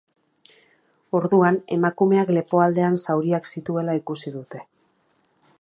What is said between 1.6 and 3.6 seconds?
emakumeak lepoaldean zauriak